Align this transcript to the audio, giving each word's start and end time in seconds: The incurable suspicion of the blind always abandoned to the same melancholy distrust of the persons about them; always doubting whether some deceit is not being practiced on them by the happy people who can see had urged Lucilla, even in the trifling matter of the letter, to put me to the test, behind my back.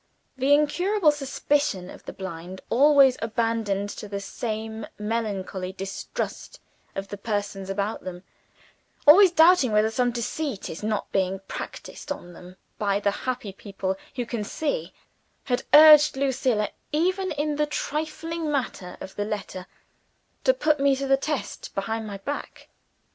The 0.35 0.51
incurable 0.55 1.11
suspicion 1.11 1.91
of 1.91 2.05
the 2.05 2.11
blind 2.11 2.59
always 2.71 3.19
abandoned 3.21 3.87
to 3.91 4.07
the 4.07 4.19
same 4.19 4.87
melancholy 4.97 5.73
distrust 5.73 6.59
of 6.95 7.09
the 7.09 7.19
persons 7.19 7.69
about 7.69 8.03
them; 8.03 8.23
always 9.05 9.29
doubting 9.31 9.71
whether 9.71 9.91
some 9.91 10.09
deceit 10.11 10.71
is 10.71 10.81
not 10.81 11.11
being 11.11 11.39
practiced 11.47 12.11
on 12.11 12.33
them 12.33 12.55
by 12.79 12.99
the 12.99 13.11
happy 13.11 13.53
people 13.53 13.95
who 14.15 14.25
can 14.25 14.43
see 14.43 14.91
had 15.43 15.65
urged 15.71 16.17
Lucilla, 16.17 16.69
even 16.91 17.31
in 17.33 17.57
the 17.57 17.67
trifling 17.67 18.51
matter 18.51 18.97
of 19.01 19.13
the 19.15 19.23
letter, 19.25 19.67
to 20.45 20.51
put 20.55 20.79
me 20.79 20.95
to 20.95 21.05
the 21.07 21.15
test, 21.15 21.75
behind 21.75 22.07
my 22.07 22.17
back. 22.17 22.69